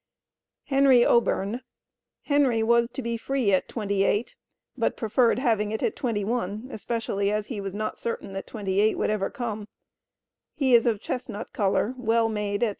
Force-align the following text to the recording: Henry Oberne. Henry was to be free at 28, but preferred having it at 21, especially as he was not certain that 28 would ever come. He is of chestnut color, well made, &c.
Henry 0.63 1.05
Oberne. 1.05 1.61
Henry 2.23 2.63
was 2.63 2.89
to 2.89 3.03
be 3.03 3.17
free 3.17 3.53
at 3.53 3.67
28, 3.67 4.33
but 4.75 4.97
preferred 4.97 5.37
having 5.37 5.71
it 5.71 5.83
at 5.83 5.95
21, 5.95 6.69
especially 6.71 7.31
as 7.31 7.45
he 7.45 7.61
was 7.61 7.75
not 7.75 7.99
certain 7.99 8.33
that 8.33 8.47
28 8.47 8.97
would 8.97 9.11
ever 9.11 9.29
come. 9.29 9.67
He 10.55 10.73
is 10.73 10.87
of 10.87 11.01
chestnut 11.01 11.53
color, 11.53 11.93
well 11.99 12.29
made, 12.29 12.61
&c. 12.63 12.69